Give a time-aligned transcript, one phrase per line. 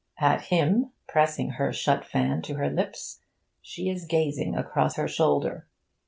[0.17, 3.19] At him, pressing her shut fan to her lips,
[3.61, 5.67] she is gazing across her shoulder.